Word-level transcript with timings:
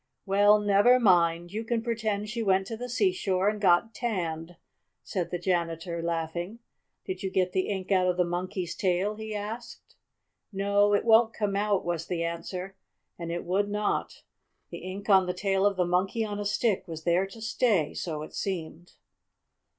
"Well, 0.25 0.59
never 0.59 0.99
mind, 0.99 1.51
you 1.53 1.63
can 1.63 1.83
pretend 1.83 2.27
she 2.27 2.41
went 2.41 2.65
to 2.65 2.75
the 2.75 2.89
seashore 2.89 3.47
and 3.49 3.61
got 3.61 3.93
tanned," 3.93 4.55
said 5.03 5.29
the 5.29 5.37
janitor, 5.37 6.01
laughing. 6.01 6.57
"Did 7.05 7.21
you 7.21 7.29
get 7.29 7.51
the 7.53 7.67
ink 7.69 7.91
out 7.91 8.07
of 8.07 8.17
the 8.17 8.23
Monkey's 8.25 8.73
tail?" 8.75 9.13
he 9.13 9.35
asked. 9.35 9.93
"No, 10.51 10.93
it 10.95 11.05
won't 11.05 11.35
come 11.35 11.55
out," 11.55 11.85
was 11.85 12.07
the 12.07 12.23
answer, 12.23 12.75
and 13.19 13.31
it 13.31 13.45
would 13.45 13.69
not. 13.69 14.23
The 14.71 14.79
ink 14.79 15.07
on 15.07 15.27
the 15.27 15.35
tail 15.35 15.67
of 15.67 15.77
the 15.77 15.85
Monkey 15.85 16.25
on 16.25 16.39
a 16.39 16.45
Stick 16.45 16.87
was 16.87 17.03
there 17.03 17.27
to 17.27 17.39
stay, 17.39 17.93
so 17.93 18.23
it 18.23 18.33
seemed. 18.33 18.93